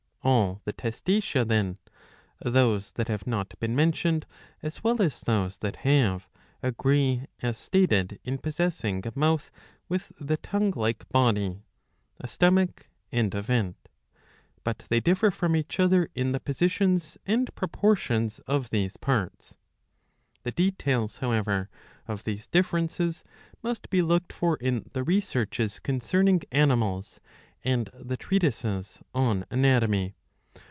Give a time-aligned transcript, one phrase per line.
[0.23, 0.27] 679b.
[0.37, 0.45] iv.
[0.45, 0.45] 5.
[0.45, 0.73] lOi All the
[1.41, 1.77] Testacea, then,
[2.43, 4.27] those that have not been mentioned
[4.61, 6.27] as well as those that have,
[6.61, 9.59] agree as stated in possessing a mouth ^^
[9.89, 11.63] with the tongue like body,
[12.19, 13.89] a stomach, and a vent;
[14.63, 19.55] but they differ from each other in the positions and proportions of these parts.
[20.43, 21.67] The details, however,
[22.07, 23.23] of these differences
[23.63, 27.19] must be looked for in the Researches concerning Animals
[27.63, 30.15] and the treatises on Anatomy.